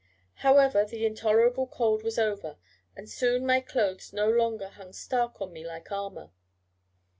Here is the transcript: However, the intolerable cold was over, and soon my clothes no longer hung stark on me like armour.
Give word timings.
However, 0.37 0.83
the 0.83 1.05
intolerable 1.05 1.67
cold 1.67 2.01
was 2.01 2.17
over, 2.17 2.57
and 2.95 3.07
soon 3.07 3.45
my 3.45 3.59
clothes 3.61 4.11
no 4.11 4.27
longer 4.31 4.69
hung 4.69 4.93
stark 4.93 5.39
on 5.39 5.53
me 5.53 5.63
like 5.63 5.91
armour. 5.91 6.31